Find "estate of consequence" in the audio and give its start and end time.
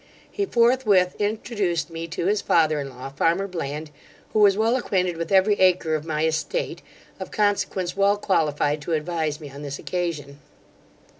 6.25-7.95